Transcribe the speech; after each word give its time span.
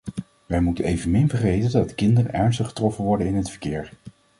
Wij 0.45 0.61
moeten 0.61 0.85
evenmin 0.85 1.29
vergeten 1.29 1.71
dat 1.71 1.95
kinderen 1.95 2.33
ernstig 2.33 2.67
getroffen 2.67 3.03
worden 3.03 3.27
in 3.27 3.35
het 3.35 3.49
verkeer. 3.49 3.91